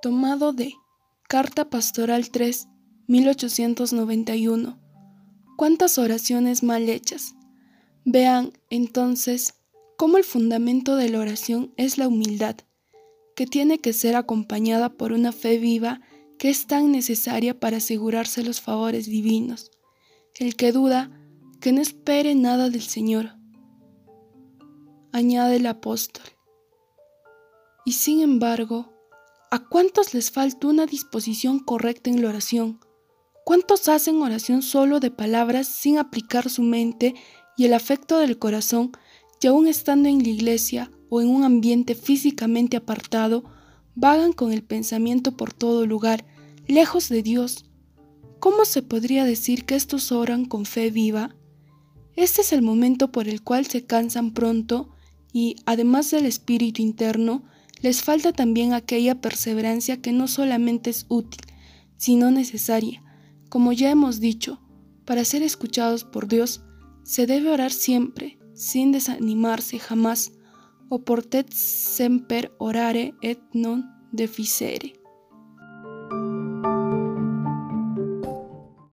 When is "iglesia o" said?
40.28-41.22